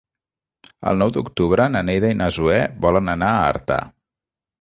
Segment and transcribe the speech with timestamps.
[0.91, 2.57] El nou d'octubre na Neida i na Zoè
[2.87, 3.79] volen anar a Artà.